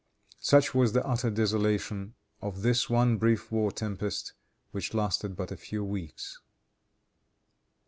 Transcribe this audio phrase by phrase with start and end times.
[0.39, 4.33] Such was the utter desolation of this one brief war tempest
[4.71, 6.39] which lasted but a few weeks.